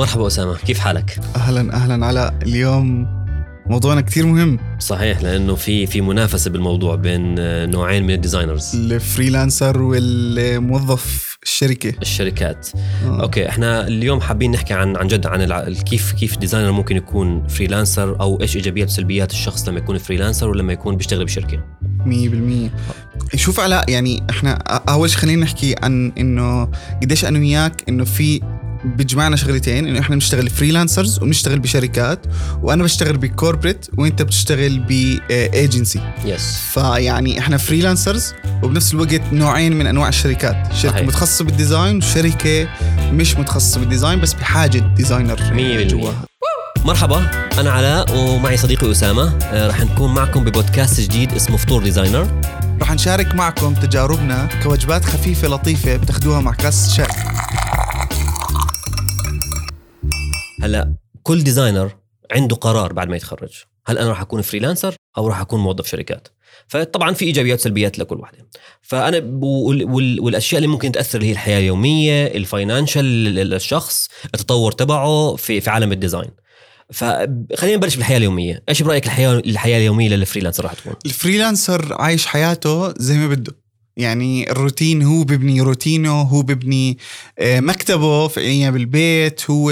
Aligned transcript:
مرحبا 0.00 0.26
أسامة 0.26 0.56
كيف 0.56 0.78
حالك؟ 0.78 1.18
أهلا 1.36 1.74
أهلا 1.74 2.06
علاء 2.06 2.34
اليوم. 2.42 3.06
موضوعنا 3.66 4.00
كتير 4.00 4.26
مهم. 4.26 4.58
صحيح 4.78 5.22
لأنه 5.22 5.54
في 5.54 5.86
في 5.86 6.00
منافسة 6.00 6.50
بالموضوع 6.50 6.94
بين 6.94 7.34
آه، 7.38 7.66
نوعين 7.66 8.02
من 8.06 8.10
ال 8.14 8.19
designers. 8.19 8.74
ال 8.76 8.86
freelancer 8.86 9.82
والموظف 9.82 11.38
الشركة. 11.42 11.92
الشركات. 12.02 12.68
آه. 13.06 13.22
okay 13.22 13.48
إحنا 13.48 13.86
اليوم 13.86 14.20
حابين 14.20 14.50
نحكي 14.50 14.74
عن 14.74 14.96
عن 14.96 15.06
جد 15.06 15.26
عن 15.26 15.42
الع- 15.42 15.68
كيف 15.70 16.12
كيف 16.12 16.38
designer 16.38 16.72
ممكن 16.72 16.96
يكون 16.96 17.46
freelancer 17.46 18.20
أو 18.20 18.40
إيش 18.40 18.56
إيجابيات 18.56 18.88
وسلبيات 18.88 19.30
الشخص 19.30 19.68
لما 19.68 19.78
يكون 19.78 19.98
freelancer 19.98 20.48
ولما 20.48 20.72
يكون 20.72 20.96
بيشتغل 20.96 21.24
بشركة. 21.24 21.64
مية 22.06 22.28
بالمية. 22.28 22.70
شوف 23.34 23.60
علاء 23.60 23.90
يعني 23.90 24.22
إحنا 24.30 24.52
أول 24.88 25.10
شيء 25.10 25.18
خلينا 25.18 25.42
نحكي 25.44 25.74
عن 25.82 26.12
إنه 26.18 26.68
قديش 27.02 27.24
أنا 27.24 27.38
وياك 27.38 27.84
إنه 27.88 28.04
في 28.04 28.40
بيجمعنا 28.84 29.36
شغلتين 29.36 29.86
إنه 29.88 29.98
إحنا 30.00 30.14
بنشتغل 30.14 30.50
freelancers 30.50 31.18
وبنشتغل 31.22 31.58
بشركات 31.58 32.26
وأنا 32.62 32.82
بشتغل 32.82 33.16
ب 33.16 33.23
corporate 33.23 33.86
وأنت 33.98 34.22
بتشتغل 34.22 34.78
ب 34.78 34.95
agency 34.95 36.00
yes 36.24 36.56
فيعني 36.72 37.38
إحنا 37.38 37.56
freelancers 37.56 38.34
وبنفس 38.62 38.94
الوقت 38.94 39.22
نوعين 39.32 39.72
من 39.72 39.86
أنواع 39.86 40.08
الشركات. 40.08 40.72
شركة 40.74 40.92
صحيح. 40.94 41.06
متخصصة 41.06 41.44
بال 41.44 41.57
design 41.57 41.96
وشركة 41.96 42.68
مش 43.12 43.36
متخصصة 43.36 43.80
بال 43.80 43.90
design 43.90 44.20
بس 44.20 44.32
بحاجة 44.34 44.78
designer 44.78 45.40
مية 45.52 45.76
بالمية. 45.76 45.84
جواها 45.84 46.24
مرحبا 46.84 47.30
أنا 47.58 47.70
علاء 47.70 48.16
ومعي 48.18 48.56
صديقي 48.56 48.90
أسامة. 48.90 49.38
آه، 49.42 49.68
رح 49.68 49.80
نكون 49.80 50.14
معكم 50.14 50.44
ببودكاست 50.44 51.00
جديد 51.00 51.32
اسمه 51.32 51.56
فطور 51.56 51.82
designer 51.82 52.40
رح 52.82 52.92
نشارك 52.92 53.34
معكم 53.34 53.74
تجاربنا 53.74 54.48
كوجبات 54.62 55.04
خفيفة 55.04 55.48
لطيفة 55.48 55.96
بتاخدوها 55.96 56.40
مع 56.40 56.52
كاس 56.54 56.94
شاي 56.96 57.06
هلا 60.62 60.94
كل 61.22 61.44
designer 61.44 61.96
عنده 62.32 62.56
قرار 62.56 62.92
بعد 62.92 63.08
ما 63.08 63.16
يتخرج. 63.16 63.50
هل 63.86 63.98
أنا 63.98 64.08
راح 64.08 64.20
أكون 64.20 64.42
freelancer 64.42 64.94
أو 65.18 65.28
راح 65.28 65.40
أكون 65.40 65.60
موظف 65.60 65.86
شركات؟ 65.86 66.28
فطبعا 66.68 67.14
في 67.14 67.24
إيجابيات 67.24 67.58
وسلبيات 67.58 67.98
لكل 67.98 68.16
واحدة. 68.16 68.48
فأنا 68.82 69.22
والأشياء 70.20 70.58
اللي 70.58 70.68
ممكن 70.68 70.92
تأثر 70.92 71.18
اللي 71.18 71.28
هي 71.28 71.32
الحياة 71.32 71.58
اليومية 71.58 72.26
ال 72.26 72.34
financial 72.34 73.04
للشخص 73.24 74.08
التطور 74.34 74.72
تبعه 74.72 75.36
في 75.36 75.60
في 75.60 75.70
عالم 75.70 75.92
ال 75.92 75.97
design 75.97 76.30
فخلينا 76.92 77.76
نبلش 77.76 77.96
بالحياة 77.96 78.16
اليومية. 78.16 78.62
إيش 78.68 78.82
برأيك 78.82 79.06
الحياة 79.06 79.32
الحياة 79.38 79.78
اليومية 79.78 80.08
لل 80.08 80.17
freelancer 80.17 80.64
راح 80.64 80.72
تكون؟ 80.72 80.94
ال 81.06 81.14
freelancer 81.14 81.94
عايش 81.94 82.26
حياته 82.26 82.94
زي 82.98 83.16
ما 83.16 83.28
بده. 83.28 83.59
يعني 84.00 84.50
الروتين 84.50 85.02
هو 85.02 85.24
ببني 85.24 85.60
روتينه 85.60 86.10
هو 86.22 86.42
ببني 86.42 86.98
آه، 87.38 87.60
مكتبه 87.60 88.28
فعليا 88.28 88.70
بالبيت 88.70 89.50
هو 89.50 89.70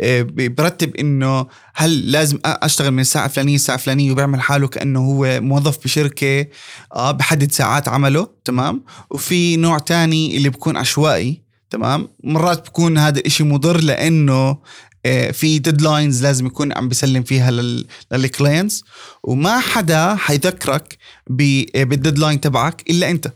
آه، 0.00 0.26
برتب 0.36 0.96
إنه 0.96 1.46
هل 1.74 2.12
لازم 2.12 2.38
أشتغل 2.44 2.90
من 2.90 3.00
الساعة 3.00 3.24
الفلانية 3.24 3.54
الساعة 3.54 3.76
الفلانية 3.76 4.12
وبيعمل 4.12 4.40
حاله 4.40 4.68
كأنه 4.68 5.00
هو 5.00 5.40
موظف 5.40 5.84
بشركة 5.84 6.46
آه 6.94 7.10
بحدد 7.10 7.52
ساعات 7.52 7.88
عمله 7.88 8.28
تمام؟ 8.44 8.84
وفي 9.10 9.56
نوع 9.56 9.78
تاني 9.78 10.36
اللي 10.36 10.48
بكون 10.48 10.76
عشوائي 10.76 11.42
تمام؟ 11.70 12.08
مرات 12.24 12.66
بكون 12.66 12.98
هذا 12.98 13.18
الاشي 13.18 13.44
مضر 13.44 13.80
لأنه 13.80 14.58
آه، 15.06 15.30
في 15.30 15.58
deadlines 15.58 16.22
لازم 16.22 16.46
يكون 16.46 16.72
عم 16.72 16.88
بيسلم 16.88 17.22
فيها 17.22 17.50
لل- 17.50 17.86
لل 18.12 18.28
clients 18.28 18.84
وما 19.24 19.58
حدا 19.60 20.14
حيذكرك 20.14 20.98
بال 21.26 21.49
deadline 21.49 22.40
تبعك 22.40 22.82
إلا 22.90 23.10
أنت. 23.10 23.32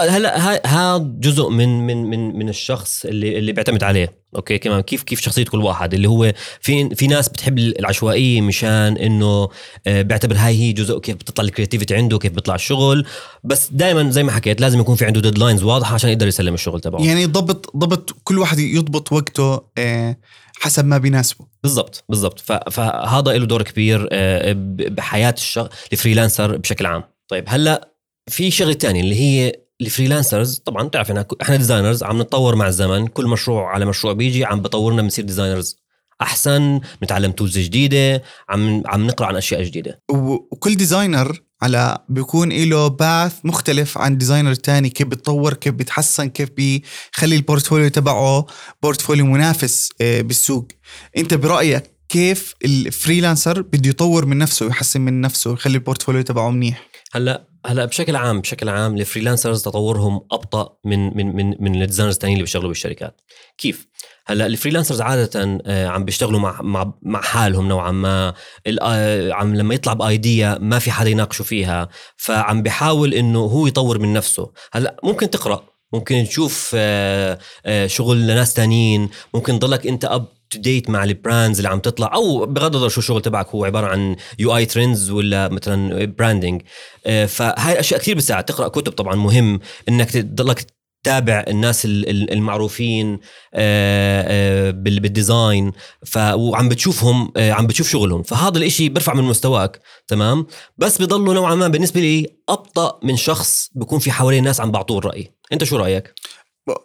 هلا 0.00 0.38
هذا 0.66 0.98
جزء 0.98 1.48
من 1.48 1.86
من 1.86 1.96
من 1.96 2.38
من 2.38 2.48
الشخص 2.48 3.04
اللي 3.04 3.38
اللي 3.38 3.52
بيعتمد 3.52 3.84
عليه 3.84 4.24
أوكي؟ 4.36 4.58
كمان 4.58 4.80
كيف 4.80 5.02
كيف 5.02 5.20
شخصية 5.20 5.44
كل 5.44 5.58
واحد؟ 5.60 5.94
اللي 5.94 6.08
هو 6.08 6.32
في 6.60 6.94
في 6.94 7.06
ناس 7.06 7.28
بتحب 7.28 7.58
العشوائية 7.58 8.40
مشان 8.40 8.96
إنه 8.96 9.48
آه، 9.86 10.02
بيعتبر 10.02 10.36
هاي 10.36 10.60
هي 10.60 10.72
جزء 10.72 10.98
كيف 10.98 11.16
بتطلع 11.16 11.44
ال 11.44 11.49
creativity 11.49 11.94
عنده 11.94 12.18
كيف 12.18 12.32
بيطلع 12.32 12.54
الشغل. 12.54 13.06
بس 13.44 13.68
دائما 13.72 14.10
زي 14.10 14.22
ما 14.22 14.32
حكيت 14.32 14.60
لازم 14.60 14.80
يكون 14.80 14.96
في 14.96 15.04
عنده 15.04 15.20
deadlines 15.20 15.62
واضحة 15.62 15.94
عشان 15.94 16.10
يقدر 16.10 16.26
يسلم 16.26 16.54
الشغل 16.54 16.80
تبعه. 16.80 17.02
يعني 17.02 17.26
ضبط 17.26 17.76
ضبط 17.76 18.16
كل 18.24 18.38
واحد 18.38 18.58
يضبط 18.58 19.12
وقته 19.12 19.60
آه، 19.78 20.16
حسب 20.60 20.84
ما 20.84 20.98
بيناسبه. 20.98 21.46
بالضبط 21.62 22.04
بالضبط. 22.08 22.40
فهذا 22.70 23.32
له 23.32 23.46
دور 23.46 23.62
كبير 23.62 24.08
آه، 24.12 24.52
بحياة 24.88 25.34
الشغل 25.36 25.68
ال 25.92 25.98
freelancer 25.98 26.56
بشكل 26.56 26.86
عام. 26.86 27.02
طيب 27.28 27.44
هلأ 27.48 27.90
في 28.28 28.50
شغلة 28.50 28.72
تانية 28.72 29.00
اللي 29.00 29.20
هي 29.20 29.63
ال 29.80 29.87
freelancers 29.87 30.58
طبعا 30.58 30.88
تعرف 30.88 31.12
ك- 31.12 31.42
إحنا 31.42 31.56
designers 31.56 32.02
عم 32.02 32.22
نتطور 32.22 32.54
مع 32.56 32.66
الزمن 32.68 33.06
كل 33.06 33.26
مشروع 33.26 33.70
على 33.70 33.84
مشروع 33.84 34.12
بيجي 34.12 34.44
عم 34.44 34.60
بطورنا 34.60 35.02
بنصير 35.02 35.24
designers 35.24 35.76
أحسن 36.22 36.80
بنتعلم 37.00 37.32
tools 37.32 37.58
جديدة 37.58 38.22
عم 38.48 38.82
عم 38.86 39.06
نقرأ 39.06 39.26
عن 39.26 39.36
أشياء 39.36 39.62
جديدة. 39.62 40.02
وكل 40.12 40.74
designer 40.76 41.42
على 41.62 41.98
بيكون 42.08 42.52
له 42.52 42.88
path 42.88 43.32
مختلف 43.44 43.98
عن 43.98 44.18
designer 44.18 44.54
تاني 44.54 44.88
كيف 44.90 45.06
بيتطور 45.06 45.54
كيف 45.54 45.74
بيتحسن 45.74 46.28
كيف 46.28 46.50
بيخلي 46.50 47.36
ال 47.36 47.41
portfolio 47.41 47.88
تبعه 47.88 48.46
portfolio 48.82 49.26
منافس 49.26 49.90
آه، 50.00 50.20
بالسوق. 50.20 50.68
أنت 51.16 51.34
برأيك 51.34 51.90
كيف 52.08 52.54
ال 52.64 52.73
freelancer 52.73 53.62
بده 53.62 53.88
يطور 53.90 54.26
من 54.26 54.38
نفسه 54.38 54.66
ويحسن 54.66 55.00
من 55.00 55.20
نفسه 55.20 55.50
ويخلي 55.50 55.74
ال 55.74 55.79
portfolio 55.79 56.22
تبعه 56.22 56.50
منيح؟ 56.50 56.88
هلا 57.14 57.48
هلا 57.66 57.84
بشكل 57.84 58.16
عام 58.16 58.40
بشكل 58.40 58.68
عام 58.68 58.96
ال 58.96 59.02
freelancers 59.02 59.62
تطورهم 59.62 60.26
أبطأ 60.32 60.76
من 60.84 61.16
من 61.16 61.36
من 61.36 61.54
من 61.60 61.82
ال 61.82 61.85
designers 61.85 62.14
الثانيين 62.14 62.36
اللي 62.36 62.44
بيشتغلوا 62.44 62.68
بالشركات. 62.68 63.20
كيف؟ 63.58 63.86
هلا 64.26 64.46
ال 64.46 64.51
freelancers 64.51 65.00
عادة 65.00 65.60
آه، 65.66 65.86
عم 65.88 66.04
بيشتغلوا 66.04 66.40
مع 66.40 66.62
مع 66.62 66.92
مع 67.02 67.20
حالهم 67.20 67.68
نوعا 67.68 67.90
ما. 67.90 68.34
آه، 68.82 69.32
عم 69.32 69.54
لما 69.54 69.74
يطلع 69.74 69.92
ب 69.92 70.05
idea 70.05 70.58
ما 70.60 70.78
في 70.78 70.90
حدا 70.90 71.10
يناقشه 71.10 71.42
فيها 71.42 71.88
فعم 72.16 72.62
بيحاول 72.62 73.14
إنه 73.14 73.38
هو 73.38 73.66
يطور 73.66 73.98
من 73.98 74.12
نفسه. 74.12 74.52
هلا 74.72 74.96
ممكن 75.04 75.30
تقرأ 75.30 75.64
ممكن 75.92 76.24
تشوف 76.28 76.70
آه، 76.74 77.38
شغل 77.86 78.26
لناس 78.26 78.54
تانيين 78.54 79.10
ممكن 79.34 79.58
تضلك 79.58 79.86
أنت 79.86 80.04
up 80.04 80.26
to 80.50 80.58
date 80.58 80.90
مع 80.90 81.04
ال 81.04 81.12
brands 81.12 81.58
اللي 81.58 81.68
عم 81.68 81.78
تطلع 81.78 82.14
أو 82.14 82.46
بغض 82.46 82.74
النظر 82.76 82.88
شو 82.88 83.00
الشغل 83.00 83.22
تبعك 83.22 83.48
هو 83.48 83.64
عبارة 83.64 83.86
عن 83.86 84.16
UI 84.38 84.56
trends 84.56 85.10
ولا 85.10 85.48
مثلا 85.48 86.04
branding 86.04 86.62
آه، 87.06 87.26
فهاي 87.26 87.80
أشياء 87.80 88.00
كثير 88.00 88.14
بتساعد. 88.16 88.44
تقرأ 88.44 88.68
كتب 88.68 88.92
طبعا 88.92 89.14
مهم 89.14 89.60
إنك 89.88 90.10
تضلك 90.10 90.66
تتابع 91.02 91.44
الناس 91.48 91.84
ال- 91.84 92.10
ال- 92.10 92.32
المعروفين 92.32 93.18
آه، 93.54 94.24
آه، 94.28 94.70
بال- 94.70 95.00
بال 95.00 95.18
design 95.18 95.72
وعم 96.34 96.68
بتشوفهم 96.68 97.32
عم 97.36 97.66
بتشوف 97.66 97.88
شغلهم. 97.88 98.22
فهذا 98.22 98.58
الإشي 98.58 98.88
بيرفع 98.88 99.14
من 99.14 99.24
مستواك 99.24 99.80
تمام؟ 100.08 100.46
بس 100.78 101.02
بضلوا 101.02 101.34
نوعا 101.34 101.54
ما 101.54 101.68
بالنسبة 101.68 102.00
لي 102.00 102.26
أبطأ 102.48 102.98
من 103.02 103.16
شخص 103.16 103.70
بكون 103.74 103.98
في 103.98 104.10
حواليه 104.12 104.40
ناس 104.40 104.60
عم 104.60 104.70
بعطوه 104.70 104.98
الرأي. 104.98 105.34
أنت 105.52 105.64
شو 105.64 105.76
رأيك؟ 105.76 106.14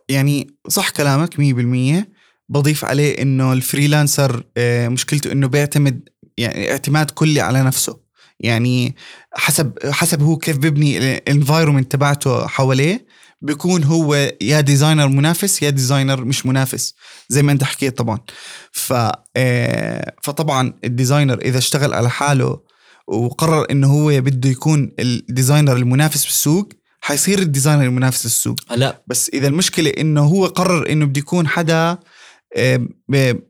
يعني 0.09 0.47
صح 0.68 0.90
كلامك 0.90 1.40
100% 1.40 2.19
بضيف 2.49 2.85
عليه 2.85 3.21
إنه 3.21 3.53
ال 3.53 3.62
freelancer 3.62 4.44
آه، 4.57 4.87
مشكلته 4.87 5.31
إنه 5.31 5.47
بيعتمد 5.47 6.09
يعني 6.37 6.71
اعتماد 6.71 7.11
كلي 7.11 7.41
على 7.41 7.63
نفسه. 7.63 8.09
يعني 8.39 8.95
حسب 9.33 9.73
حسب 9.91 10.21
هو 10.21 10.37
كيف 10.37 10.57
بيبني 10.57 10.97
ال 10.97 11.05
environment 11.05 11.91
تبعته 11.91 12.47
حواليه 12.47 13.05
بيكون 13.41 13.83
هو 13.83 14.15
يا 14.41 14.61
designer 14.62 15.07
منافس 15.07 15.61
يا 15.61 15.69
designer 15.69 16.25
مش 16.25 16.45
منافس 16.45 16.93
زي 17.29 17.43
ما 17.43 17.51
أنت 17.51 17.63
حكيت 17.63 17.97
طبعا. 17.97 18.19
ف 18.71 18.93
آه، 19.37 20.16
فطبعا 20.23 20.73
ال 20.84 20.90
designer 20.90 21.41
إذا 21.41 21.57
اشتغل 21.57 21.93
على 21.93 22.09
حاله 22.09 22.59
وقرر 23.07 23.66
إنه 23.71 23.87
هو 23.87 24.21
بده 24.21 24.49
يكون 24.49 24.91
ال 25.00 25.08
designer 25.08 25.75
المنافس 25.77 26.25
بالسوق 26.25 26.69
حيصير 27.01 27.39
ال 27.40 27.44
designer 27.44 27.84
المنافس 27.83 28.23
بالسوق 28.23 28.55
هلا. 28.69 29.03
بس 29.07 29.29
إذا 29.29 29.47
المشكلة 29.47 29.89
إنه 29.89 30.21
هو 30.21 30.45
قرر 30.45 30.91
إنه 30.91 31.05
بده 31.05 31.19
يكون 31.19 31.47
حدا 31.47 31.97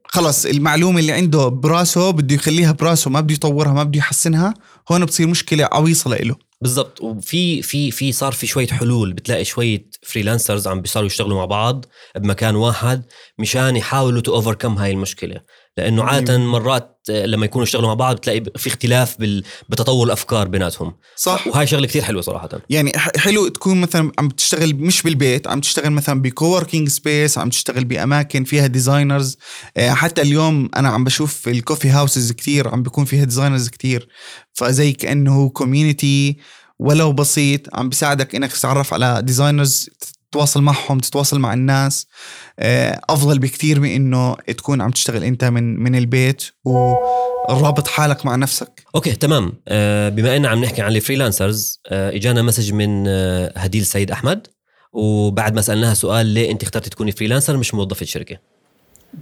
خلص 0.05 0.45
المعلومة 0.45 0.99
اللي 0.99 1.11
عنده 1.11 1.47
براسه 1.47 2.11
بده 2.11 2.35
يخليها 2.35 2.71
براسه 2.71 3.09
ما 3.09 3.19
بده 3.19 3.33
يطورها 3.33 3.73
ما 3.73 3.83
بده 3.83 3.97
يحسنها 3.97 4.53
هون 4.91 5.05
بتصير 5.05 5.27
مشكلة 5.27 5.69
عويصة 5.71 6.09
لإله. 6.09 6.35
بالضبط. 6.61 7.01
وفي 7.01 7.61
في 7.61 7.91
في 7.91 8.11
صار 8.11 8.31
في 8.31 8.47
شوية 8.47 8.67
حلول. 8.67 9.13
بتلاقي 9.13 9.45
شوية 9.45 9.89
freelancers 10.03 10.67
عم 10.67 10.81
بيصاروا 10.81 11.07
يشتغلوا 11.07 11.37
مع 11.37 11.45
بعض 11.45 11.85
بمكان 12.17 12.55
واحد 12.55 13.03
مشان 13.39 13.75
يحاولوا 13.75 14.21
to 14.21 14.35
overcome 14.35 14.77
هاي 14.77 14.91
المشكلة. 14.91 15.41
لأنه 15.79 16.03
عادة 16.03 16.37
مرات 16.37 16.95
آه، 17.09 17.25
لما 17.25 17.45
يكونوا 17.45 17.63
يشتغلوا 17.63 17.87
مع 17.87 17.93
بعض 17.93 18.15
بتلاقي 18.15 18.43
في 18.57 18.67
اختلاف 18.67 19.19
بال- 19.19 19.43
بتطور 19.69 20.07
الأفكار 20.07 20.47
بيناتهم. 20.47 20.93
صح. 21.15 21.47
وهاي 21.47 21.67
شغلة 21.67 21.87
كثير 21.87 22.01
حلوة 22.01 22.21
صراحة. 22.21 22.49
يعني 22.69 22.91
حلو 23.17 23.47
تكون 23.47 23.81
مثلا 23.81 24.11
عم 24.19 24.29
تشتغل 24.29 24.75
مش 24.75 25.01
بالبيت 25.01 25.47
عم 25.47 25.61
تشتغل 25.61 25.89
مثلا 25.91 26.21
ب 26.21 26.28
co-working 26.28 26.89
space 26.89 27.37
عم 27.37 27.49
تشتغل 27.49 27.85
بأماكن 27.85 28.43
فيها 28.43 28.67
designers 28.67 29.37
حتى 29.79 30.21
اليوم 30.21 30.69
أنا 30.75 30.89
عم 30.89 31.03
بشوف 31.03 31.47
ال 31.47 31.53
coffee 31.53 31.89
houses 31.89 32.31
كتير 32.31 32.67
عم 32.67 32.83
بيكون 32.83 33.05
فيها 33.05 33.23
designers 33.23 33.69
كتير. 33.69 34.07
فزي 34.53 34.91
كأنه 34.91 35.49
community 35.49 36.37
ولو 36.79 37.13
بسيط 37.13 37.61
عم 37.75 37.89
بيساعدك 37.89 38.35
إنك 38.35 38.51
تتعرف 38.51 38.93
على 38.93 39.21
designers 39.23 39.89
تتواصل 40.31 40.61
معهم 40.61 40.99
تتواصل 40.99 41.39
مع 41.39 41.53
الناس. 41.53 42.07
آه، 42.59 43.01
أفضل 43.09 43.39
بكثير 43.39 43.79
من 43.79 43.89
إنه 43.89 44.35
تكون 44.35 44.81
عم 44.81 44.91
تشتغل 44.91 45.23
أنت 45.23 45.43
من 45.43 45.79
من 45.79 45.95
البيت 45.95 46.43
ورابط 46.65 47.87
حالك 47.87 48.25
مع 48.25 48.35
نفسك. 48.35 48.83
okay 48.95 49.11
تمام. 49.11 49.53
آه، 49.67 50.09
بما 50.09 50.35
ان 50.35 50.45
عم 50.45 50.63
نحكي 50.63 50.81
عن 50.81 50.95
ال 50.95 51.03
freelancers 51.03 51.81
آه، 51.87 52.15
إجانا 52.15 52.41
message 52.41 52.73
من 52.73 53.07
هديل 53.57 53.85
سيد 53.85 54.11
أحمد 54.11 54.47
وبعد 54.93 55.55
ما 55.55 55.61
سألناها 55.61 55.93
سؤال 55.93 56.25
ليه 56.25 56.51
أنت 56.51 56.63
اخترتي 56.63 56.89
تكوني 56.89 57.11
freelancer 57.11 57.57
مش 57.57 57.73
موظفة 57.73 58.05
شركة. 58.05 58.37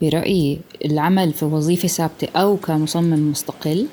برأيي 0.01 0.59
العمل 0.85 1.33
في 1.33 1.45
وظيفة 1.45 1.87
ثابتة 1.87 2.27
أو 2.35 2.57
كمصمم 2.57 3.31
مستقل 3.31 3.87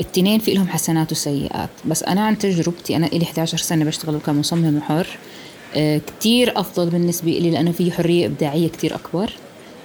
التنين 0.00 0.40
في 0.40 0.54
لهم 0.54 0.68
حسنات 0.68 1.12
وسيئات. 1.12 1.70
بس 1.84 2.02
أنا 2.02 2.26
عن 2.26 2.38
تجربتي 2.38 2.96
أنا 2.96 3.06
إلي 3.06 3.24
11 3.24 3.58
سنة 3.58 3.84
بشتغل 3.84 4.18
كمصمم 4.18 4.80
حر 4.80 5.06
كتير 5.76 6.60
أفضل 6.60 6.90
بالنسبة 6.90 7.30
لي 7.30 7.50
لأنه 7.50 7.72
في 7.72 7.92
حرية 7.92 8.26
إبداعية 8.26 8.68
كتير 8.68 8.94
أكبر 8.94 9.30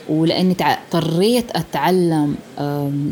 ولأني 0.10 0.56
اضطريت 0.62 1.46
أتعلم 1.52 2.36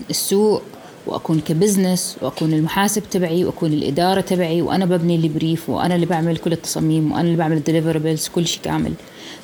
السوق 0.10 0.62
وأكون 1.08 1.40
ك 1.40 1.49
business 1.49 2.18
وأكون 2.22 2.54
المحاسب 2.54 3.04
تبعي 3.12 3.46
وأكون 3.46 3.74
الإدارة 3.74 4.22
تبعي 4.22 4.62
وأنا 4.62 4.86
ببني 4.86 5.16
ال 5.16 5.25
brief 5.25 5.70
وأنا 5.70 5.96
اللي 5.96 6.06
بعمل 6.06 6.38
كل 6.38 6.54
التصاميم 6.54 7.12
وأنا 7.12 7.22
اللي 7.22 7.38
بعمل 7.38 7.58
ال 7.58 7.63
deliverables 7.63 8.28
كل 8.28 8.48
شيء 8.48 8.62
كامل. 8.64 8.94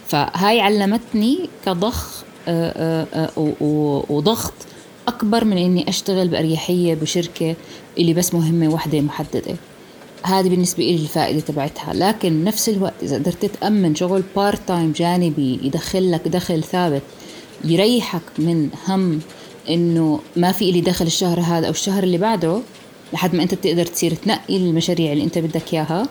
فهاي 0.07 0.61
علمتني 0.61 1.49
كضخ 1.65 2.23
آه، 2.47 3.05
آه، 3.13 3.29
آه، 3.37 4.03
وضغط 4.09 4.53
أكبر 5.07 5.45
من 5.45 5.57
إني 5.57 5.89
أشتغل 5.89 6.27
بأريحية 6.27 6.95
بشركة 6.95 7.55
اللي 7.97 8.13
بس 8.13 8.33
مهمة 8.33 8.73
واحدة 8.73 9.01
محددة. 9.01 9.55
هذه 10.23 10.49
بالنسبة 10.49 10.83
لي 10.83 10.95
الفائدة 10.95 11.39
تبعتها. 11.39 11.93
لكن 11.93 12.43
نفس 12.43 12.69
الوقت 12.69 12.93
إذا 13.03 13.15
قدرت 13.15 13.45
تأمن 13.45 13.95
شغل 13.95 14.23
part 14.35 14.59
time 14.67 14.91
جانبي 14.91 15.59
يدخل 15.63 16.11
لك 16.11 16.27
دخل 16.27 16.63
ثابت 16.63 17.01
يريحك 17.63 18.21
من 18.37 18.69
هم 18.87 19.19
إنه 19.69 20.19
ما 20.35 20.51
في 20.51 20.69
إلي 20.69 20.81
دخل 20.81 21.05
الشهر 21.05 21.39
هذا 21.39 21.65
أو 21.65 21.71
الشهر 21.71 22.03
اللي 22.03 22.17
بعده 22.17 22.61
لحد 23.13 23.35
ما 23.35 23.43
أنت 23.43 23.53
بتقدر 23.53 23.85
تصير 23.85 24.13
تنقي 24.13 24.57
المشاريع 24.57 25.11
اللي 25.11 25.23
أنت 25.23 25.37
بدك 25.37 25.73
إياها 25.73 26.07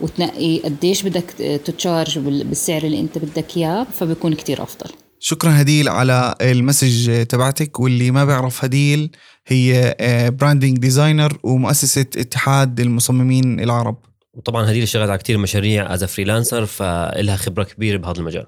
وتنقي 0.00 0.58
قديش 0.58 1.02
بدك 1.02 1.30
ت 1.64 1.72
charge 1.72 2.18
بال- 2.18 2.44
بالسعر 2.44 2.82
اللي 2.84 3.00
أنت 3.00 3.18
بدك 3.18 3.56
إياه 3.56 3.86
فبيكون 3.92 4.34
كتير 4.34 4.62
أفضل. 4.62 4.90
شكرا 5.20 5.60
هديل 5.60 5.88
على 5.88 6.34
ال 6.40 6.51
message 6.51 7.26
تبعتك 7.26 7.80
واللي 7.80 8.10
ما 8.10 8.24
بيعرف 8.24 8.64
هديل 8.64 9.10
هي 9.46 9.96
branding 10.40 10.78
designer 10.78 11.38
ومؤسسة 11.42 12.06
اتحاد 12.16 12.80
المصممين 12.80 13.60
العرب. 13.60 13.96
وطبعا 14.34 14.70
هديل 14.70 14.82
اشتغلت 14.82 15.10
على 15.10 15.18
كثير 15.18 15.38
مشاريع 15.38 15.94
as 15.94 16.04
freelancer 16.04 16.66
فإلها 16.66 17.36
خبرة 17.36 17.64
كبيرة 17.64 17.96
بهذا 17.96 18.18
المجال. 18.18 18.46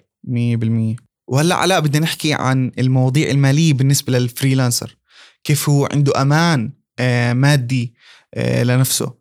100% 0.97 0.97
وهلأ 1.29 1.55
علاء 1.55 1.81
بدنا 1.81 2.03
نحكي 2.03 2.35
عن 2.35 2.73
المواضيع 2.79 3.31
المالية 3.31 3.75
بالنسبة 3.75 4.19
لل 4.19 4.32
freelancer 4.32 4.97
كيف 5.45 5.69
هو 5.69 5.89
عنده 5.93 6.23
أمان 6.23 6.73
آه، 6.99 7.33
مادي 7.33 7.95
آه، 8.35 8.63
لنفسه. 8.63 9.15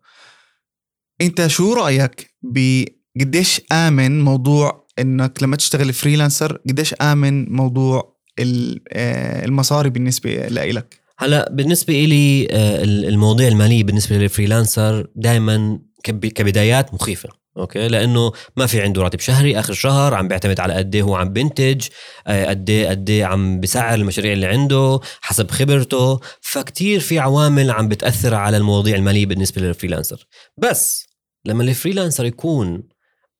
أنت 1.20 1.46
شو 1.46 1.72
رأيك 1.72 2.34
بقديش 2.42 3.60
آمن 3.72 4.20
موضوع 4.20 4.79
إنك 5.00 5.42
لما 5.42 5.56
تشتغل 5.56 5.92
freelancer 5.92 6.58
قديش 6.68 6.94
آمن 6.94 7.52
موضوع 7.52 8.20
آه، 8.38 9.44
المصاري 9.44 9.90
بالنسبة 9.90 10.30
لإلك؟ 10.30 11.00
هلا 11.18 11.52
بالنسبة 11.52 12.04
لي 12.04 12.48
آه، 12.50 12.84
المواضيع 12.84 13.48
المالية 13.48 13.84
بالنسبة 13.84 14.16
لل 14.16 14.31
freelancer 14.31 15.06
دائما 15.16 15.78
كبدايات 16.04 16.94
مخيفة 16.94 17.28
okay؟ 17.56 17.88
لأنه 17.88 18.32
ما 18.56 18.66
في 18.66 18.80
عنده 18.80 19.02
راتب 19.02 19.20
شهري 19.20 19.58
آخر 19.58 19.72
الشهر 19.72 20.14
عم 20.14 20.28
بيعتمد 20.28 20.60
على 20.60 20.74
قد 20.74 20.94
إيه 20.94 21.02
هو 21.02 21.14
عم 21.14 21.32
بينتج 21.32 21.86
آه، 22.26 22.46
قد 22.46 22.70
إيه 22.70 22.88
قد 22.88 23.10
إيه 23.10 23.24
عم 23.24 23.60
بسعر 23.60 23.94
المشاريع 23.94 24.32
اللي 24.32 24.46
عنده 24.46 25.00
حسب 25.20 25.50
خبرته. 25.50 26.20
فكتير 26.40 27.00
في 27.00 27.18
عوامل 27.18 27.70
عم 27.70 27.88
بتأثر 27.88 28.34
على 28.34 28.56
المواضيع 28.56 28.96
المالية 28.96 29.26
بالنسبة 29.26 29.62
لل 29.62 29.73
freelancer 29.73 30.26
بس 30.58 31.06
لما 31.44 31.62
ال 31.62 31.68
freelancer 31.68 32.24
يكون 32.24 32.82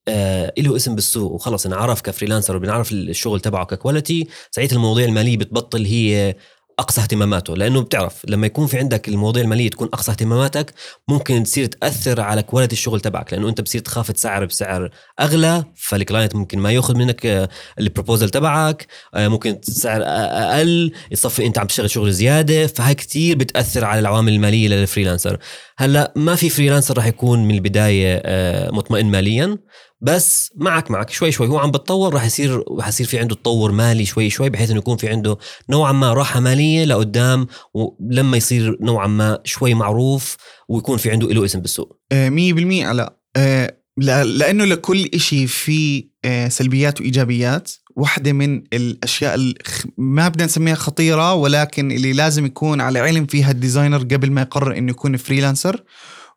آه 0.09 0.53
له 0.59 0.77
اسم 0.77 0.95
بالسوق 0.95 1.33
وخلص 1.33 1.67
انعرف 1.67 2.01
ك 2.01 2.06
freelancer 2.06 2.57
وبنعرف 2.57 2.93
الشغل 2.93 3.41
تبعه 3.41 3.65
ك 3.65 3.73
quality 3.73 4.29
ساعتها 4.51 4.77
المواضيع 4.77 5.05
المالية 5.05 5.37
بتبطل 5.37 5.85
هي 5.85 6.35
أقصى 6.81 7.01
اهتماماته 7.01 7.57
لأنه 7.57 7.81
بتعرف 7.81 8.23
لما 8.29 8.47
يكون 8.47 8.67
في 8.67 8.79
عندك 8.79 9.09
المواضيع 9.09 9.43
المالية 9.43 9.71
تكون 9.71 9.89
أقصى 9.93 10.11
اهتماماتك 10.11 10.75
ممكن 11.09 11.43
تصير 11.43 11.67
تأثر 11.67 12.21
على 12.21 12.43
quality 12.43 12.73
الشغل 12.73 13.01
تبعك 13.01 13.33
لأنه 13.33 13.49
أنت 13.49 13.61
بتصير 13.61 13.81
تخاف 13.81 14.11
تسعر 14.11 14.45
بسعر 14.45 14.91
أغلى 15.21 15.65
فال 15.77 15.91
client 15.91 16.35
ممكن 16.35 16.59
ما 16.59 16.73
يأخذ 16.73 16.97
منك 16.97 17.27
آه، 17.27 17.49
ال 17.79 17.85
proposal 17.85 18.31
تبعك 18.31 18.87
آه، 19.15 19.29
ممكن 19.29 19.59
سعر 19.63 20.03
أقل 20.05 20.93
يصفي 21.11 21.47
أنت 21.47 21.59
عم 21.59 21.67
تشتغل 21.67 21.91
شغل 21.91 22.13
زيادة 22.13 22.67
فهي 22.67 22.95
كتير 22.95 23.37
بتأثر 23.37 23.85
على 23.85 24.01
العوامل 24.01 24.33
المالية 24.33 24.69
لل 24.69 24.81
freelancer 24.81 25.39
هلأ 25.79 26.13
ما 26.17 26.35
في 26.35 26.49
freelancer 26.51 26.97
راح 26.97 27.07
يكون 27.07 27.45
من 27.45 27.55
البداية 27.55 28.23
آه، 28.25 28.71
مطمئن 28.71 29.07
ماليا 29.07 29.59
بس 30.03 30.51
معك 30.57 30.91
معك. 30.91 31.11
شوي 31.11 31.33
شوي. 31.33 31.49
هو 31.49 31.59
عم 31.59 31.71
بتطور 31.71 32.15
راح 32.15 32.25
يصير 32.25 32.65
راح 32.79 32.89
يصير 32.89 33.07
في 33.07 33.19
عنده 33.19 33.35
تطور 33.35 33.73
مالي 33.73 34.05
شوي 34.05 34.31
شوي 34.31 34.51
بحيث 34.51 34.71
إنه 34.71 34.79
يكون 34.79 34.97
في 34.97 35.09
عنده 35.09 35.39
نوعا 35.71 35.93
ما 35.93 36.13
راحة 36.13 36.41
مالية 36.41 36.85
لقدام 36.85 37.47
ولما 37.75 38.37
يصير 38.37 38.77
نوعا 38.81 39.07
ما 39.07 39.39
شوي 39.45 39.75
معروف 39.75 40.37
ويكون 40.69 40.97
في 40.97 41.11
عنده 41.11 41.29
له 41.29 41.45
اسم 41.45 41.61
بالسوق. 41.61 41.99
آه، 42.13 42.29
مية 42.29 42.53
بالمية. 42.53 42.87
علاء 42.87 43.17
آه، 43.37 43.77
لا- 43.97 44.25
لأنه 44.25 44.65
لكل 44.65 45.09
إشي 45.15 45.47
في 45.47 46.09
آه، 46.25 46.49
سلبيات 46.49 47.01
وإيجابيات. 47.01 47.71
واحدة 47.97 48.33
من 48.33 48.63
الأشياء 48.73 49.53
ما 49.99 50.29
بدنا 50.29 50.45
نسميها 50.45 50.75
خطيرة 50.75 51.35
ولكن 51.35 51.93
اللي 51.93 52.13
لازم 52.13 52.47
يكون 52.47 52.81
على 52.81 52.99
علم 52.99 53.27
فيها 53.27 53.51
ال 53.51 53.56
designer 53.56 53.99
قبل 53.99 54.31
ما 54.31 54.41
يقرر 54.41 54.79
إنه 54.79 54.91
يكون 54.91 55.17
freelancer 55.17 55.83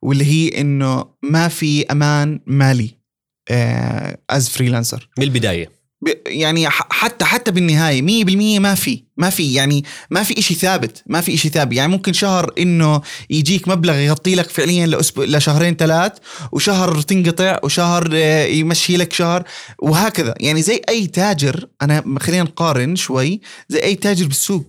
واللي 0.01 0.25
هي 0.25 0.61
إنه 0.61 1.05
ما 1.23 1.47
في 1.47 1.85
أمان 1.85 2.39
مالي. 2.47 3.02
as 4.29 4.49
freelancer 4.49 5.09
من 5.17 5.23
البداية. 5.23 5.83
يعني 6.27 6.69
حتى 6.69 7.25
حتى 7.25 7.51
بالنهاية 7.51 8.01
100% 8.01 8.59
ما 8.59 8.75
في 8.75 9.03
ما 9.17 9.29
في 9.29 9.53
يعني 9.53 9.83
ما 10.09 10.23
في 10.23 10.39
إشي 10.39 10.53
ثابت 10.53 11.03
ما 11.07 11.21
في 11.21 11.33
إشي 11.33 11.49
ثابت. 11.49 11.73
يعني 11.73 11.91
ممكن 11.91 12.13
شهر 12.13 12.51
إنه 12.59 13.01
يجيك 13.29 13.67
مبلغ 13.67 13.95
يغطي 13.95 14.35
لك 14.35 14.49
فعليا 14.49 14.85
لأسبوع 14.85 15.25
لشهرين 15.25 15.75
ثلاث 15.75 16.11
وشهر 16.51 17.01
تنقطع 17.01 17.59
وشهر 17.63 18.09
آه، 18.13 18.45
يمشي 18.45 18.97
لك 18.97 19.13
شهر 19.13 19.43
وهكذا. 19.79 20.33
يعني 20.39 20.61
زي 20.61 20.81
أي 20.89 21.07
تاجر 21.07 21.67
أنا 21.81 22.03
خلينا 22.19 22.43
نقارن 22.43 22.95
شوي 22.95 23.41
زي 23.69 23.83
أي 23.83 23.95
تاجر 23.95 24.27
بالسوق. 24.27 24.67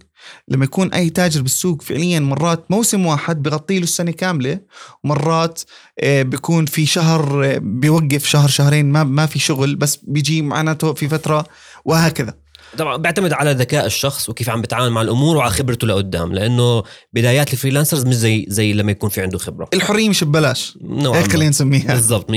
لما 0.49 0.65
يكون 0.65 0.93
أي 0.93 1.11
تاجر 1.11 1.43
بالسوق 1.43 1.83
فعليا 1.83 2.21
مرات 2.21 2.71
موسم 2.71 3.07
واحد 3.07 3.43
بغطي 3.43 3.79
له 3.79 3.83
السنة 3.83 4.11
كاملة 4.13 4.61
ومرات 5.05 5.63
آه، 5.99 6.23
بيكون 6.23 6.67
في 6.67 6.87
شهر 6.87 7.45
آه، 7.45 7.59
بيوقف 7.59 8.27
شهر 8.27 8.49
شهرين 8.49 8.93
ما 8.93 9.05
ما 9.05 9.27
في 9.27 9.39
شغل 9.39 9.77
بس 9.77 9.97
بيجي 10.03 10.43
معناته 10.43 10.93
في 10.95 11.09
فترة 11.09 11.47
وهكذا. 11.85 12.44
طبعا 12.79 12.97
بيعتمد 12.97 13.33
على 13.33 13.53
ذكاء 13.53 13.87
الشخص 13.87 14.29
وكيف 14.29 14.51
عم 14.51 14.61
بيتعامل 14.61 14.91
مع 14.91 15.03
الأمور 15.03 15.37
وعلى 15.37 15.51
خبرته 15.51 15.87
لقدام 15.87 16.33
لأنه 16.33 16.83
بدايات 17.13 17.53
ال 17.53 17.57
freelancers 17.57 18.05
مش 18.07 18.15
زي 18.15 18.47
زي 18.49 18.73
لما 18.73 18.91
يكون 18.93 19.11
في 19.11 19.21
عنده 19.23 19.39
خبرة. 19.39 19.69
الحرية 19.75 20.09
مش 20.09 20.25
ببلاش. 20.25 20.79
هيك. 20.91 21.33
خلينا 21.33 21.51
نسميها. 21.51 21.95
بالضبط 21.95 22.31
100% 22.31 22.35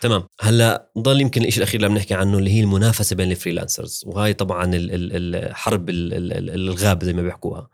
تمام. 0.00 0.22
هلأ 0.40 0.90
ضل 0.98 1.20
يمكن 1.20 1.44
الشيء 1.44 1.58
الأخير 1.62 1.80
اللي 1.80 1.88
بنحكي 1.94 2.14
عنه 2.14 2.38
اللي 2.38 2.50
هي 2.50 2.60
المنافسة 2.60 3.16
بين 3.16 3.30
ال 3.30 3.36
freelancers 3.36 4.02
وهي 4.06 4.32
طبعا 4.34 4.64
ال- 4.64 4.94
ال- 4.94 5.36
الحرب 5.44 5.90
ال- 5.90 6.14
ال- 6.14 6.32
ال- 6.32 6.54
الغاب 6.68 7.04
زي 7.04 7.12
ما 7.12 7.22
بيحكوها. 7.22 7.68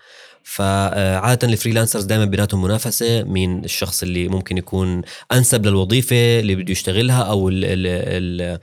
فعادة 0.45 1.49
ال 1.49 1.53
freelancers 1.53 2.05
دائما 2.05 2.25
بيناتهم 2.25 2.63
منافسة 2.63 3.23
مين 3.23 3.65
الشخص 3.65 4.03
اللي 4.03 4.29
ممكن 4.29 4.59
يكون 4.59 5.03
أنسب 5.33 5.67
للوظيفة 5.67 6.41
اللي 6.41 6.55
بده 6.55 6.73
يشتغلها 6.73 7.23
أو 7.23 7.49
ال 7.49 7.65
ال 7.65 7.87
ال 8.43 8.59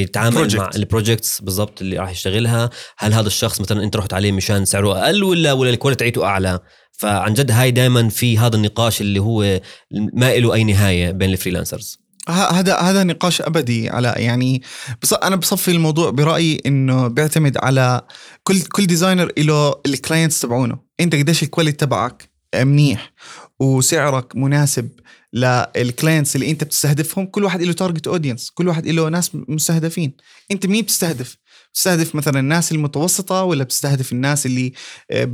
يتعامل 0.00 0.50
Project. 0.50 0.56
مع 0.56 0.70
ال 0.76 0.83
projects 0.83 1.40
بالضبط 1.40 1.80
اللي 1.82 1.98
راح 1.98 2.10
يشتغلها. 2.10 2.70
هل 2.98 3.14
هذا 3.14 3.26
الشخص 3.26 3.60
مثلا 3.60 3.84
أنت 3.84 3.96
رحت 3.96 4.12
عليه 4.12 4.32
مشان 4.32 4.64
سعره 4.64 5.04
أقل 5.04 5.24
ولا 5.24 5.52
ولا 5.52 5.70
ال 5.70 5.75
quality 5.75 6.10
تاعته 6.10 6.26
أعلى؟ 6.26 6.60
فعن 6.92 7.34
جد 7.34 7.50
هاي 7.50 7.70
دائما 7.70 8.08
في 8.08 8.38
هذا 8.38 8.56
النقاش 8.56 9.00
اللي 9.00 9.18
هو 9.18 9.60
ما 9.90 10.34
له 10.36 10.54
أي 10.54 10.64
نهاية 10.64 11.10
بين 11.10 11.30
ال 11.30 11.35
freelancers. 11.35 11.98
هذا 12.28 12.76
هذا 12.76 13.04
نقاش 13.04 13.42
أبدي 13.42 13.90
على 13.90 14.14
يعني 14.16 14.62
بص 15.02 15.12
أنا 15.12 15.36
بصفي 15.36 15.70
الموضوع 15.70 16.10
برأيي 16.10 16.60
إنه 16.66 17.08
بيعتمد 17.08 17.56
على 17.56 18.02
كل 18.44 18.60
كل 18.60 18.86
designer 18.86 19.32
له 19.38 19.74
ال 19.86 19.93
clients 19.93 20.40
تبعونه. 20.40 20.83
انت 21.00 21.14
قديش 21.14 21.42
ال 21.42 21.46
quality 21.46 21.76
تبعك 21.76 22.30
منيح 22.54 23.12
وسعرك 23.60 24.36
مناسب 24.36 24.88
لل 25.32 25.55
clients 25.55 26.36
اللي 26.36 26.50
انت 26.50 26.64
بتستهدفهم؟ 26.64 27.26
كل 27.26 27.44
واحد 27.44 27.62
له 27.62 27.72
target 27.72 28.06
audience 28.06 28.50
كل 28.50 28.68
واحد 28.68 28.86
له 28.86 29.08
ناس 29.08 29.30
مستهدفين. 29.34 30.16
انت 30.50 30.66
مين 30.66 30.82
بتستهدف؟ 30.82 31.36
بتستهدف 31.72 32.14
مثلا 32.14 32.40
الناس 32.40 32.72
المتوسطة 32.72 33.42
ولا 33.42 33.64
بتستهدف 33.64 34.12
الناس 34.12 34.46
اللي 34.46 34.72
آه، 35.10 35.28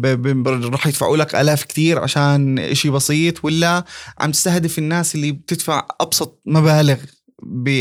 راح 0.73 0.87
يدفعوا 0.87 1.17
لك 1.17 1.35
آلاف 1.35 1.65
كتير 1.65 1.99
عشان 1.99 2.59
إشي 2.59 2.91
بسيط؟ 2.91 3.45
ولا 3.45 3.85
عم 4.19 4.31
تستهدف 4.31 4.79
الناس 4.79 5.15
اللي 5.15 5.33
بتدفع 5.33 5.89
أبسط 6.01 6.43
مبالغ 6.47 6.97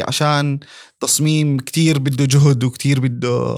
عشان 0.08 0.60
تصميم 1.00 1.58
كتير 1.58 2.00
بده 2.00 2.26
جهد 2.26 2.64
وكتير 2.64 3.00
بده 3.00 3.58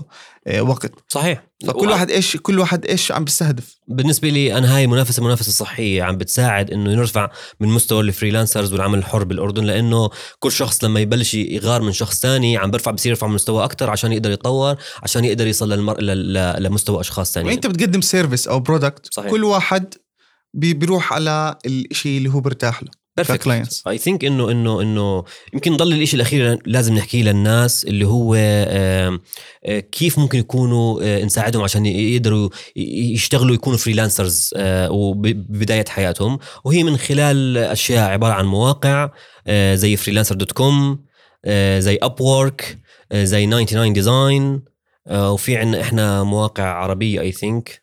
وقت. 0.60 0.92
صحيح. 1.08 1.44
فكل 1.68 1.90
واحد 1.90 2.12
إيش 2.12 2.38
كل 2.38 2.60
واحد 2.60 2.86
إيش 2.86 3.12
عم 3.12 3.24
بيستهدف. 3.26 3.76
بالنسبة 3.88 4.30
لي 4.30 4.58
أنا 4.58 4.76
هاي 4.78 4.84
المنافسة 4.84 5.20
المنافسه 5.20 5.48
الصحيه 5.48 6.04
عم 6.04 6.18
بتساعد 6.18 6.72
إنه 6.72 6.90
نرفع 6.96 7.30
من 7.60 7.68
مستوى 7.68 8.02
ال 8.02 8.08
freelancers 8.08 8.74
والعمل 8.74 9.00
الحر 9.00 9.24
بالأردن 9.24 9.64
لأنه 9.64 10.10
كل 10.40 10.52
شخص 10.52 10.84
لما 10.84 11.00
يبلش 11.00 11.34
يغار 11.34 11.82
من 11.82 11.92
شخص 11.92 12.20
تاني 12.20 12.58
عم 12.58 12.72
برفع 12.72 12.92
بصير 12.92 13.10
يرفع 13.10 13.28
من 13.28 13.34
مستوى 13.34 13.64
أكثر 13.64 13.90
عشان 13.90 14.14
يقدر 14.14 14.32
يتطور 14.32 14.76
عشان 15.04 15.26
يقدر 15.26 15.48
يصل 15.48 15.70
للمر... 15.74 16.02
ل... 16.02 16.34
ل... 16.34 16.64
لمستوى 16.64 17.00
أشخاص 17.00 17.34
ثانيين 17.34 17.54
وإنت 17.54 17.68
بتقدم 17.68 18.02
service 18.02 18.48
أو 18.48 18.60
product 18.60 19.14
صحيح. 19.14 19.32
كل 19.32 19.44
واحد 19.44 19.94
بي- 20.54 20.74
بيروح 20.74 21.14
على 21.14 21.56
الشيء 21.66 22.18
اللي 22.18 22.30
هو 22.30 22.40
برتاح 22.40 22.84
له. 22.84 22.90
ك 23.18 23.26
clients 23.26 23.88
I 23.88 23.98
think 23.98 24.26
انه 24.26 24.52
انه 24.52 24.82
إنه 24.82 25.24
يمكن 25.54 25.78
ضل 25.78 25.94
الشيء 25.94 26.16
الأخير 26.16 26.60
لازم 26.66 26.94
نحكيه 26.94 27.24
للناس 27.24 27.86
اللي 27.86 28.06
هو 28.08 28.36
آه، 28.38 29.20
آه، 29.66 29.80
كيف 29.80 30.20
ممكن 30.20 30.40
يكونوا 30.40 31.02
آه، 31.04 31.24
نساعدهم 31.24 31.64
عشان 31.64 31.86
يقدروا 31.86 32.50
يشتغلوا 32.76 33.56
يكونوا 33.56 33.78
freelancers 33.78 34.54
وبدايه 34.90 35.86
حياتهم. 35.90 36.40
وهي 36.64 36.84
من 36.84 36.98
خلال 36.98 37.58
أشياء 37.58 38.10
عبارة 38.10 38.34
عن 38.34 38.46
مواقع 38.46 39.10
آه، 39.48 39.76
زي 39.76 39.96
Freelancer 39.96 40.36
dot 40.36 40.52
com 40.52 41.06
زي 41.78 42.00
Upwork 42.02 42.78
زي 43.14 43.46
99 43.46 43.94
design 43.94 44.62
وفي 45.12 45.58
عندنا 45.58 45.82
إحنا 45.82 46.24
مواقع 46.24 46.64
عربية 46.64 47.22
I 47.22 47.32
think 47.32 47.82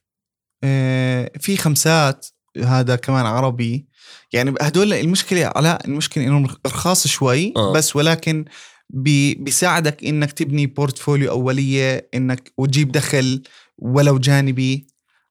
آه، 0.65 1.31
في 1.41 1.57
خمسات 1.57 2.27
هذا 2.65 2.97
كمان 2.97 3.27
عربي. 3.27 3.88
يعني 4.33 4.55
هدول 4.61 4.93
المشكلة 4.93 5.53
علاء 5.57 5.87
المشكلة 5.87 6.25
إنهم 6.25 6.49
رخاص 6.67 7.07
شوي 7.07 7.53
آه. 7.57 7.73
بس 7.73 7.97
ولكن 7.97 8.45
بي 8.91 9.35
بيساعدك 9.35 10.05
إنك 10.05 10.33
تبني 10.33 10.67
portfolio 10.67 11.31
أولية 11.31 12.09
إنك 12.15 12.53
وتجيب 12.59 12.93
دخل 12.93 13.43
ولو 13.79 14.19
جانبي 14.19 14.87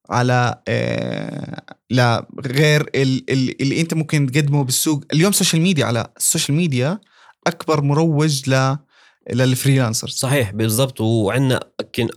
على 0.09 0.61
آه 0.67 1.61
لا 1.89 2.27
غير 2.45 2.81
ال- 2.81 3.31
ال- 3.31 3.61
اللي 3.61 3.81
أنت 3.81 3.93
ممكن 3.93 4.31
تقدمه 4.31 4.63
بالسوق. 4.63 5.03
اليوم 5.13 5.31
social 5.31 5.61
media 5.61 5.85
على 5.85 6.07
ال 6.17 6.23
social 6.23 6.57
media 6.57 6.99
أكبر 7.47 7.81
مروج 7.81 8.49
ل 8.49 8.75
لل 9.33 9.45
freelancers 9.45 10.11
صحيح 10.13 10.51
بالضبط. 10.51 11.01
وعندنا 11.01 11.59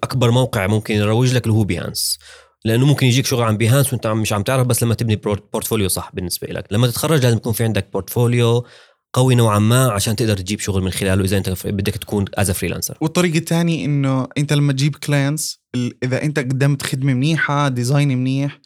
أكبر 0.02 0.30
موقع 0.30 0.66
ممكن 0.66 0.94
يروج 0.94 1.34
لك 1.34 1.42
اللي 1.46 1.54
هو 1.54 1.64
Behance 1.64 2.18
لأنه 2.64 2.86
ممكن 2.86 3.06
يجيك 3.06 3.26
شغل 3.26 3.42
عن 3.42 3.56
Behance 3.56 3.92
وأنت 3.92 4.06
عم- 4.06 4.20
مش 4.22 4.32
عم 4.32 4.42
تعرف 4.42 4.66
بس 4.66 4.82
لما 4.82 4.94
تبني 4.94 5.16
بور- 5.16 5.42
portfolio 5.52 5.88
صح 5.88 6.10
بالنسبة 6.14 6.48
لك 6.48 6.64
لما 6.70 6.86
تتخرج 6.86 7.22
لازم 7.24 7.36
يكون 7.36 7.52
في 7.52 7.64
عندك 7.64 7.88
portfolio 7.92 8.66
قوي 9.12 9.34
نوعا 9.34 9.58
ما 9.58 9.90
عشان 9.92 10.16
تقدر 10.16 10.36
تجيب 10.36 10.60
شغل 10.60 10.82
من 10.82 10.90
خلاله 10.90 11.24
إذا 11.24 11.36
أنت 11.36 11.66
بدك 11.66 11.94
تكون 11.96 12.24
as 12.34 12.50
freelancer 12.50 12.96
والطريقة 13.00 13.38
الثانية 13.38 13.84
إنه 13.84 14.28
أنت 14.38 14.52
لما 14.52 14.72
تجيب 14.72 14.96
clients 14.96 15.60
إذا 16.02 16.22
أنت 16.22 16.38
قدمت 16.38 16.82
خدمة 16.82 17.14
منيحة 17.14 17.68
design 17.68 18.08
منيح 18.18 18.60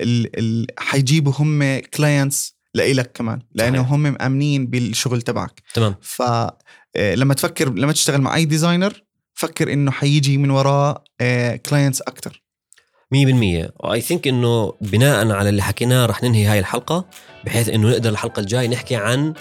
ال 0.00 0.38
ال 0.38 0.66
حيجيبوا 0.78 1.32
هم 1.38 1.78
clients 1.94 2.58
لإلك 2.74 3.12
كمان 3.12 3.38
لأنه. 3.54 3.80
هم 3.80 4.00
مأمنين 4.02 4.66
بالشغل 4.66 5.22
تبعك. 5.22 5.62
تمام. 5.74 5.94
فلما 6.00 7.34
تفكر 7.34 7.68
لما 7.74 7.92
تشتغل 7.92 8.20
مع 8.20 8.34
أي 8.34 8.44
designer 8.44 9.02
فكر 9.34 9.72
إنه 9.72 9.90
حيجي 9.90 10.38
من 10.38 10.50
وراه 10.50 11.04
clients 11.66 12.00
أكثر 12.00 12.42
100% 13.14 13.16
I 13.92 14.00
think 14.00 14.28
إنه 14.28 14.72
بناء 14.80 15.30
على 15.30 15.48
اللي 15.48 15.62
حكيناه 15.62 16.06
رح 16.06 16.22
ننهي 16.22 16.46
هاي 16.46 16.58
الحلقة 16.58 17.04
بحيث 17.44 17.68
إنه 17.68 17.88
نقدر 17.88 18.10
الحلقة 18.10 18.40
الجاي 18.40 18.68
نحكي 18.68 18.96
عن 18.96 19.34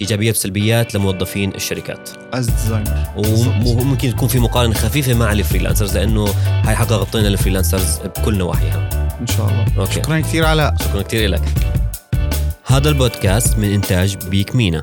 إيجابيات 0.00 0.34
وسلبيات 0.34 0.94
لموظفين 0.94 1.54
الشركات. 1.54 2.10
as 2.32 2.46
designer 2.46 3.06
وممكن 3.66 4.10
تكون 4.10 4.28
في 4.28 4.38
مقارنة 4.38 4.74
خفيفة 4.74 5.14
مع 5.14 5.32
ال 5.32 5.37
freelancers 5.37 5.98
لأنه 5.98 6.24
هاي 6.64 6.76
حلقه 6.76 6.96
غطينا 6.96 7.28
ال 7.28 7.34
freelancers 7.34 7.98
بكل 7.98 8.38
نواحيها. 8.38 8.88
إن 9.20 9.26
شاء 9.26 9.48
الله. 9.48 9.66
okay. 9.78 9.92
شكرا 9.92 10.20
كثير 10.20 10.44
علاء 10.44 10.74
شكرا 10.76 11.02
كثير 11.02 11.30
لك. 11.30 11.42
هذا 12.66 12.88
البودكاست 12.88 13.58
من 13.58 13.72
إنتاج 13.72 14.16
بيك 14.16 14.56
مينا. 14.56 14.82